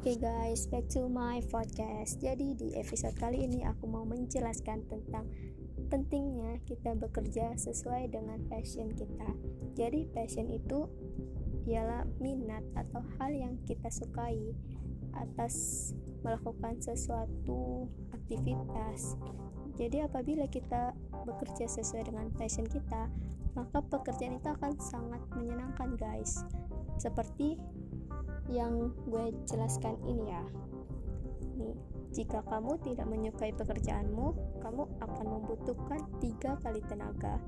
[0.00, 2.24] Oke okay guys, back to my podcast.
[2.24, 5.28] Jadi di episode kali ini aku mau menjelaskan tentang
[5.92, 9.28] pentingnya kita bekerja sesuai dengan passion kita.
[9.76, 10.88] Jadi passion itu
[11.68, 14.56] ialah minat atau hal yang kita sukai
[15.20, 15.92] atas
[16.24, 17.84] melakukan sesuatu
[18.16, 19.20] aktivitas.
[19.76, 20.96] Jadi apabila kita
[21.28, 23.12] bekerja sesuai dengan passion kita,
[23.52, 26.40] maka pekerjaan itu akan sangat menyenangkan guys.
[26.96, 27.60] Seperti
[28.50, 30.42] yang gue jelaskan ini ya.
[31.56, 31.76] Nih,
[32.10, 37.38] jika kamu tidak menyukai pekerjaanmu, kamu akan membutuhkan tiga kali tenaga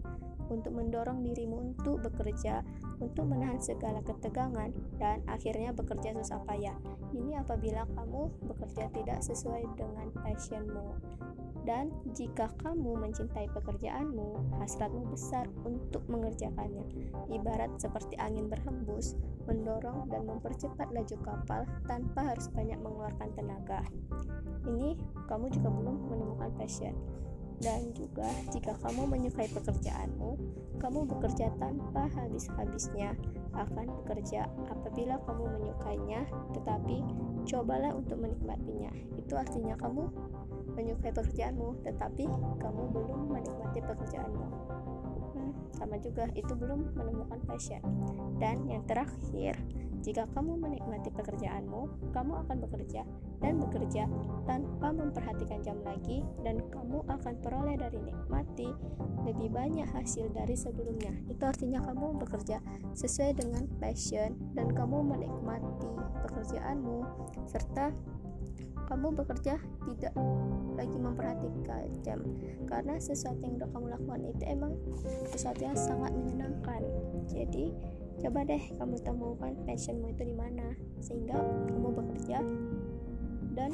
[0.52, 2.61] untuk mendorong dirimu untuk bekerja,
[3.01, 4.70] untuk menahan segala ketegangan,
[5.01, 6.77] dan akhirnya bekerja susah payah.
[7.16, 10.87] Ini apabila kamu bekerja tidak sesuai dengan passionmu.
[11.62, 16.83] Dan jika kamu mencintai pekerjaanmu, hasratmu besar untuk mengerjakannya.
[17.30, 19.15] Ibarat seperti angin berhembus,
[19.47, 23.87] mendorong dan mempercepat laju kapal tanpa harus banyak mengeluarkan tenaga.
[24.67, 24.98] Ini
[25.31, 26.95] kamu juga belum menemukan passion.
[27.62, 30.34] Dan juga jika kamu menyukai pekerjaanmu,
[30.83, 33.15] kamu bekerja tanpa habis-habisnya
[33.55, 36.27] akan bekerja apabila kamu menyukainya,
[36.59, 37.06] tetapi
[37.47, 38.91] cobalah untuk menikmatinya.
[39.19, 40.09] Itu artinya kamu
[40.73, 42.25] menyukai pekerjaanmu, tetapi
[42.59, 44.47] kamu belum menikmati pekerjaanmu.
[45.33, 47.81] Hmm, sama juga, itu belum menemukan passion.
[48.41, 49.57] Dan yang terakhir,
[50.03, 53.07] jika kamu menikmati pekerjaanmu, kamu akan bekerja
[53.39, 54.11] dan bekerja
[54.49, 55.12] tanpa memperhatikan
[55.63, 58.69] jam lagi, dan kamu akan peroleh dari nikmati
[59.23, 61.15] lebih banyak hasil dari sebelumnya.
[61.31, 62.59] Itu artinya kamu bekerja
[62.93, 65.89] sesuai dengan passion, dan kamu menikmati
[66.27, 67.07] pekerjaanmu
[67.47, 67.95] serta
[68.93, 69.57] kamu bekerja
[69.89, 70.15] tidak
[70.77, 72.21] lagi memperhatikan jam
[72.69, 74.73] karena sesuatu yang udah kamu lakukan itu emang
[75.33, 76.83] sesuatu yang sangat menyenangkan
[77.25, 77.73] jadi
[78.21, 81.41] coba deh kamu temukan passionmu itu di mana sehingga
[81.73, 82.39] kamu bekerja
[83.57, 83.72] dan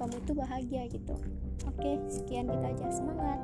[0.00, 1.12] kamu tuh bahagia gitu.
[1.68, 2.86] Oke sekian kita aja.
[2.88, 3.36] Semangat!